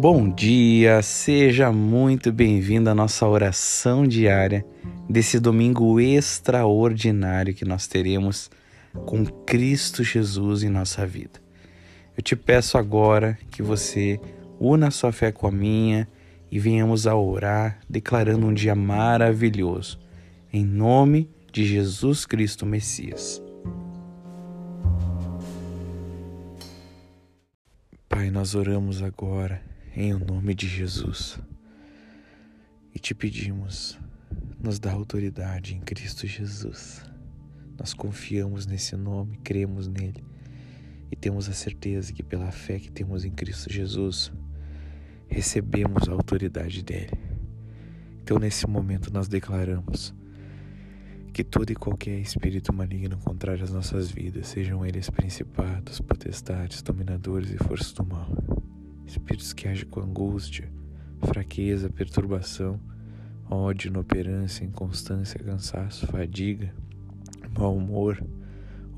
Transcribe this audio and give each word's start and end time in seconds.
Bom 0.00 0.30
dia, 0.30 1.02
seja 1.02 1.72
muito 1.72 2.30
bem-vindo 2.30 2.88
à 2.88 2.94
nossa 2.94 3.26
oração 3.26 4.06
diária 4.06 4.64
desse 5.10 5.40
domingo 5.40 5.98
extraordinário 5.98 7.52
que 7.52 7.64
nós 7.64 7.88
teremos 7.88 8.48
com 9.04 9.26
Cristo 9.26 10.04
Jesus 10.04 10.62
em 10.62 10.68
nossa 10.68 11.04
vida. 11.04 11.40
Eu 12.16 12.22
te 12.22 12.36
peço 12.36 12.78
agora 12.78 13.36
que 13.50 13.60
você 13.60 14.20
una 14.60 14.92
sua 14.92 15.10
fé 15.10 15.32
com 15.32 15.48
a 15.48 15.50
minha 15.50 16.06
e 16.48 16.60
venhamos 16.60 17.04
a 17.04 17.16
orar 17.16 17.80
declarando 17.90 18.46
um 18.46 18.54
dia 18.54 18.76
maravilhoso, 18.76 19.98
em 20.52 20.64
nome 20.64 21.28
de 21.52 21.64
Jesus 21.64 22.24
Cristo 22.24 22.64
Messias. 22.64 23.42
Pai, 28.08 28.30
nós 28.30 28.54
oramos 28.54 29.02
agora 29.02 29.67
em 30.00 30.14
o 30.14 30.18
nome 30.20 30.54
de 30.54 30.68
Jesus 30.68 31.40
e 32.94 33.00
te 33.00 33.12
pedimos, 33.12 33.98
nos 34.56 34.78
dá 34.78 34.92
autoridade 34.92 35.74
em 35.74 35.80
Cristo 35.80 36.24
Jesus. 36.24 37.02
Nós 37.76 37.94
confiamos 37.94 38.64
nesse 38.64 38.94
nome, 38.94 39.38
cremos 39.38 39.88
nele 39.88 40.24
e 41.10 41.16
temos 41.16 41.48
a 41.48 41.52
certeza 41.52 42.12
que 42.12 42.22
pela 42.22 42.52
fé 42.52 42.78
que 42.78 42.92
temos 42.92 43.24
em 43.24 43.32
Cristo 43.32 43.72
Jesus, 43.72 44.30
recebemos 45.26 46.08
a 46.08 46.12
autoridade 46.12 46.80
dele. 46.80 47.18
Então, 48.22 48.38
nesse 48.38 48.68
momento, 48.68 49.12
nós 49.12 49.26
declaramos 49.26 50.14
que 51.32 51.42
todo 51.42 51.72
e 51.72 51.74
qualquer 51.74 52.20
espírito 52.20 52.72
maligno 52.72 53.18
contrário 53.18 53.64
às 53.64 53.72
nossas 53.72 54.08
vidas, 54.12 54.46
sejam 54.46 54.86
eles 54.86 55.10
principados, 55.10 56.00
potestades, 56.00 56.82
dominadores 56.82 57.50
e 57.50 57.56
forças 57.56 57.92
do 57.92 58.04
mal, 58.04 58.28
espíritos 59.08 59.52
que 59.52 59.66
agem 59.66 59.86
com 59.86 60.00
angústia, 60.00 60.70
fraqueza, 61.22 61.88
perturbação, 61.88 62.78
ódio, 63.50 63.88
inoperância, 63.88 64.64
inconstância, 64.64 65.42
cansaço, 65.42 66.06
fadiga, 66.06 66.72
mau 67.58 67.74
humor, 67.74 68.22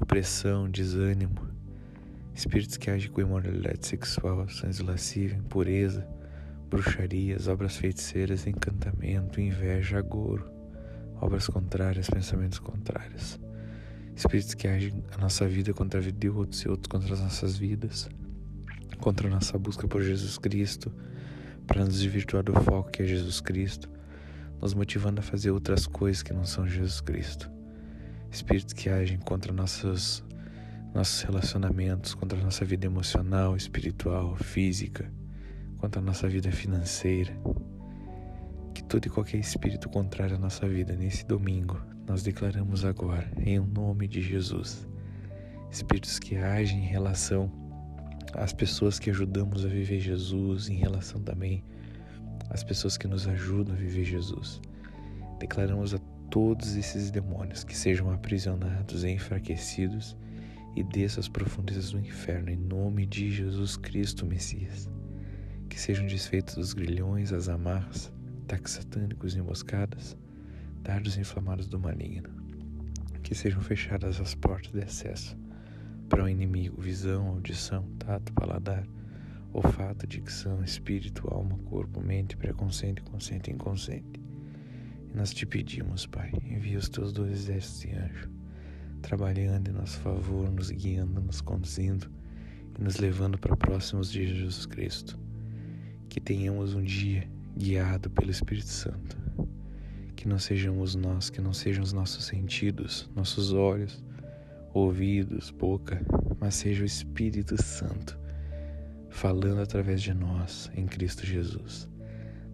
opressão, 0.01 0.69
desânimo, 0.69 1.49
espíritos 2.35 2.77
que 2.77 2.91
agem 2.91 3.11
com 3.11 3.21
imoralidade 3.21 3.87
sexual, 3.87 4.49
sangue 4.49 4.83
lasciva, 4.83 5.37
impureza, 5.37 6.07
bruxarias, 6.69 7.47
obras 7.47 7.77
feiticeiras, 7.77 8.47
encantamento, 8.47 9.41
inveja, 9.41 9.99
agouro, 9.99 10.51
obras 11.21 11.47
contrárias, 11.47 12.11
pensamentos 12.11 12.59
contrários. 12.59 13.39
Espíritos 14.17 14.55
que 14.55 14.67
agem 14.67 15.05
a 15.17 15.19
nossa 15.19 15.47
vida 15.47 15.73
contra 15.73 16.01
a 16.01 16.03
vida 16.03 16.19
de 16.19 16.29
outros 16.29 16.61
e 16.63 16.69
outros 16.69 16.89
contra 16.89 17.15
as 17.15 17.21
nossas 17.21 17.57
vidas, 17.57 18.11
contra 19.01 19.27
a 19.27 19.31
nossa 19.31 19.59
busca 19.59 19.89
por 19.89 20.03
Jesus 20.03 20.39
Cristo, 20.39 20.93
para 21.67 21.85
nos 21.85 22.01
desvirtuar 22.01 22.43
do 22.43 22.53
foco 22.53 22.91
que 22.91 23.03
é 23.03 23.07
Jesus 23.07 23.41
Cristo, 23.41 23.89
nos 24.61 24.75
motivando 24.75 25.21
a 25.21 25.23
fazer 25.23 25.51
outras 25.51 25.87
coisas 25.87 26.23
que 26.23 26.33
não 26.33 26.45
são 26.45 26.69
Jesus 26.69 27.01
Cristo. 27.01 27.51
Espíritos 28.31 28.75
que 28.75 28.89
agem 28.89 29.19
contra 29.19 29.53
nossos, 29.53 30.23
nossos 30.95 31.23
relacionamentos, 31.23 32.15
contra 32.15 32.39
a 32.39 32.43
nossa 32.43 32.65
vida 32.65 32.87
emocional, 32.87 33.57
espiritual, 33.57 34.37
física 34.37 35.11
quanto 35.81 35.99
à 35.99 36.03
nossa 36.03 36.29
vida 36.29 36.53
financeira. 36.53 37.35
Que 38.75 38.85
todo 38.85 39.07
e 39.07 39.11
qualquer 39.11 39.39
espírito 39.39 39.89
contrário 39.89 40.37
à 40.37 40.39
nossa 40.39 40.69
vida 40.69 40.95
nesse 40.95 41.27
domingo, 41.27 41.81
nós 42.07 42.23
declaramos 42.23 42.85
agora, 42.85 43.33
em 43.39 43.59
nome 43.59 44.07
de 44.07 44.21
Jesus. 44.21 44.87
Espíritos 45.71 46.19
que 46.19 46.37
agem 46.37 46.81
em 46.81 46.87
relação 46.87 47.51
às 48.35 48.53
pessoas 48.53 48.99
que 48.99 49.11
ajudamos 49.11 49.65
a 49.65 49.69
viver 49.69 50.01
Jesus, 50.01 50.69
em 50.69 50.77
relação 50.77 51.21
também 51.21 51.65
às 52.49 52.65
pessoas 52.65 52.97
que 52.97 53.07
nos 53.07 53.27
ajudam 53.27 53.75
a 53.75 53.79
viver 53.79 54.05
Jesus. 54.05 54.61
Declaramos 55.39 55.95
a 55.95 55.99
todos 56.31 56.77
esses 56.77 57.11
demônios 57.11 57.65
que 57.65 57.77
sejam 57.77 58.11
aprisionados 58.11 59.05
e 59.05 59.11
enfraquecidos 59.11 60.17
e 60.77 60.83
desçam 60.83 61.21
às 61.21 61.29
profundezas 61.29 61.93
do 61.93 61.99
inferno, 61.99 62.51
em 62.51 62.57
nome 62.57 63.07
de 63.07 63.31
Jesus 63.31 63.77
Cristo, 63.77 64.27
Messias 64.27 64.89
que 65.71 65.81
sejam 65.81 66.07
desfeitos 66.07 66.57
os 66.57 66.75
grilhões, 66.75 67.33
as 67.33 67.49
amarras, 67.49 68.13
ataques 68.43 68.73
satânicos 68.73 69.37
emboscadas, 69.37 70.17
dardos 70.83 71.17
inflamados 71.17 71.69
do 71.69 71.79
maligno, 71.79 72.29
que 73.23 73.35
sejam 73.35 73.63
fechadas 73.63 74.21
as 74.21 74.35
portas 74.35 74.73
de 74.73 74.83
acesso 74.83 75.39
para 76.11 76.25
o 76.25 76.29
inimigo, 76.29 76.83
visão, 76.83 77.29
audição, 77.29 77.87
tato, 77.99 78.33
paladar, 78.33 78.85
olfato, 79.53 80.07
dicção, 80.07 80.63
espírito, 80.63 81.27
alma, 81.33 81.57
corpo, 81.71 82.01
mente, 82.03 82.37
pré-consciente, 82.37 83.01
consciente 83.03 83.51
e 83.51 83.55
inconsciente. 83.55 84.21
E 85.09 85.17
nós 85.17 85.33
te 85.33 85.47
pedimos, 85.47 86.07
Pai, 86.07 86.33
envia 86.45 86.79
os 86.79 86.89
teus 86.89 87.13
dois 87.13 87.31
exércitos 87.31 87.81
de 87.81 87.93
anjo, 87.93 88.29
trabalhando 89.01 89.71
em 89.71 89.73
nosso 89.73 89.99
favor, 90.01 90.51
nos 90.51 90.71
guiando, 90.71 91.21
nos 91.21 91.41
conduzindo 91.41 92.11
e 92.79 92.83
nos 92.83 92.99
levando 92.99 93.39
para 93.39 93.57
próximos 93.57 94.11
de 94.11 94.27
Jesus 94.27 94.67
Cristo 94.67 95.19
que 96.09 96.21
tenhamos 96.21 96.75
um 96.75 96.83
dia 96.83 97.27
guiado 97.57 98.11
pelo 98.11 98.33
Espírito 98.33 98.67
Santo. 98.67 99.17
Que 100.17 100.27
não 100.27 100.41
sejamos 100.41 100.97
nós, 100.97 101.31
que 101.31 101.41
não 101.41 101.53
sejam 101.53 101.85
os 101.85 101.93
nossos 101.93 102.25
sentidos, 102.25 103.09
nossos 103.15 103.53
olhos, 103.53 104.03
ouvidos, 104.73 105.51
boca, 105.51 106.01
mas 106.39 106.55
seja 106.55 106.83
o 106.83 106.87
Espírito 106.87 107.61
Santo 107.63 108.19
falando 109.11 109.61
através 109.61 110.01
de 110.01 110.15
nós 110.15 110.71
em 110.75 110.87
Cristo 110.87 111.27
Jesus. 111.27 111.89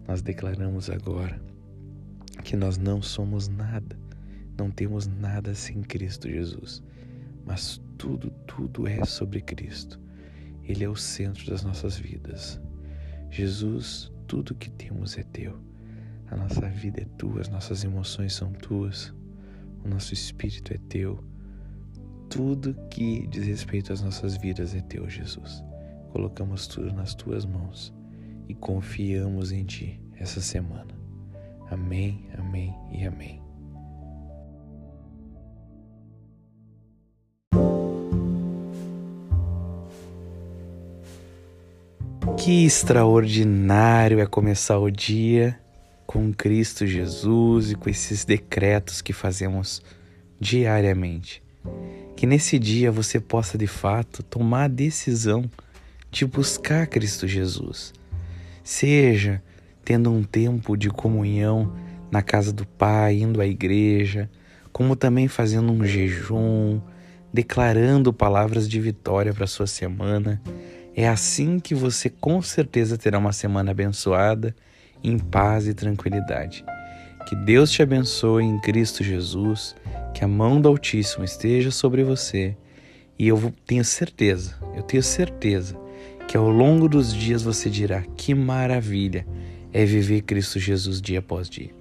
Nós 0.07 0.21
declaramos 0.21 0.89
agora 0.89 1.39
que 2.43 2.55
nós 2.55 2.77
não 2.77 3.01
somos 3.01 3.47
nada, 3.47 3.97
não 4.57 4.71
temos 4.71 5.07
nada 5.07 5.53
sem 5.53 5.81
Cristo 5.81 6.27
Jesus, 6.27 6.83
mas 7.45 7.81
tudo, 7.97 8.31
tudo 8.45 8.87
é 8.87 9.05
sobre 9.05 9.41
Cristo. 9.41 9.99
Ele 10.63 10.83
é 10.83 10.89
o 10.89 10.95
centro 10.95 11.49
das 11.49 11.63
nossas 11.63 11.97
vidas. 11.97 12.59
Jesus, 13.29 14.11
tudo 14.27 14.55
que 14.55 14.69
temos 14.69 15.17
é 15.17 15.23
teu. 15.23 15.57
A 16.29 16.35
nossa 16.35 16.67
vida 16.67 17.01
é 17.01 17.05
tua, 17.17 17.39
as 17.39 17.47
nossas 17.47 17.83
emoções 17.83 18.33
são 18.33 18.51
tuas, 18.51 19.13
o 19.85 19.87
nosso 19.87 20.13
espírito 20.13 20.73
é 20.73 20.77
teu. 20.89 21.23
Tudo 22.37 22.75
que 22.91 23.25
diz 23.25 23.47
respeito 23.47 23.91
às 23.91 23.99
nossas 23.99 24.37
vidas 24.37 24.75
é 24.75 24.79
teu, 24.79 25.09
Jesus. 25.09 25.63
Colocamos 26.11 26.67
tudo 26.67 26.93
nas 26.93 27.15
tuas 27.15 27.47
mãos 27.47 27.91
e 28.47 28.53
confiamos 28.53 29.51
em 29.51 29.65
ti 29.65 29.99
essa 30.19 30.39
semana. 30.39 30.93
Amém, 31.71 32.29
amém 32.37 32.75
e 32.91 33.07
amém. 33.07 33.41
Que 42.37 42.65
extraordinário 42.65 44.19
é 44.19 44.27
começar 44.27 44.77
o 44.77 44.91
dia 44.91 45.59
com 46.05 46.31
Cristo 46.31 46.85
Jesus 46.85 47.71
e 47.71 47.75
com 47.75 47.89
esses 47.89 48.23
decretos 48.23 49.01
que 49.01 49.11
fazemos 49.11 49.81
diariamente. 50.39 51.41
Que 52.17 52.25
nesse 52.25 52.59
dia 52.59 52.91
você 52.91 53.17
possa 53.17 53.57
de 53.57 53.67
fato 53.67 54.21
tomar 54.21 54.65
a 54.65 54.67
decisão 54.67 55.49
de 56.11 56.25
buscar 56.25 56.85
Cristo 56.87 57.25
Jesus. 57.25 57.93
Seja 58.61 59.41
tendo 59.85 60.11
um 60.11 60.21
tempo 60.21 60.75
de 60.75 60.89
comunhão 60.89 61.73
na 62.11 62.21
casa 62.21 62.51
do 62.51 62.65
Pai, 62.65 63.19
indo 63.19 63.39
à 63.39 63.47
igreja, 63.47 64.29
como 64.73 64.97
também 64.97 65.29
fazendo 65.29 65.71
um 65.71 65.85
jejum, 65.85 66.81
declarando 67.31 68.11
palavras 68.11 68.67
de 68.67 68.81
vitória 68.81 69.33
para 69.33 69.47
sua 69.47 69.67
semana 69.67 70.41
é 70.99 71.07
assim 71.07 71.59
que 71.59 71.75
você 71.75 72.09
com 72.09 72.41
certeza 72.41 72.97
terá 72.97 73.19
uma 73.19 73.31
semana 73.31 73.69
abençoada, 73.69 74.55
em 75.03 75.19
paz 75.19 75.67
e 75.67 75.73
tranquilidade. 75.75 76.65
Que 77.27 77.35
Deus 77.35 77.69
te 77.69 77.81
abençoe 77.81 78.45
em 78.45 78.57
Cristo 78.57 79.03
Jesus, 79.03 79.75
que 80.13 80.23
a 80.23 80.27
mão 80.29 80.61
do 80.61 80.69
Altíssimo 80.69 81.25
esteja 81.25 81.71
sobre 81.71 82.01
você. 82.01 82.55
E 83.19 83.27
eu 83.27 83.53
tenho 83.65 83.83
certeza, 83.83 84.55
eu 84.73 84.81
tenho 84.81 85.03
certeza 85.03 85.77
que 86.25 86.37
ao 86.37 86.49
longo 86.49 86.87
dos 86.87 87.13
dias 87.13 87.43
você 87.43 87.69
dirá: 87.69 88.01
que 88.15 88.33
maravilha 88.33 89.27
é 89.73 89.83
viver 89.83 90.21
Cristo 90.21 90.57
Jesus 90.57 91.01
dia 91.01 91.19
após 91.19 91.49
dia. 91.49 91.71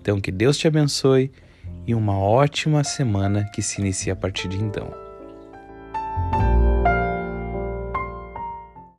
Então, 0.00 0.20
que 0.20 0.30
Deus 0.30 0.56
te 0.56 0.68
abençoe 0.68 1.32
e 1.84 1.92
uma 1.92 2.16
ótima 2.16 2.84
semana 2.84 3.50
que 3.52 3.62
se 3.62 3.80
inicia 3.80 4.12
a 4.12 4.16
partir 4.16 4.46
de 4.46 4.58
então. 4.58 5.03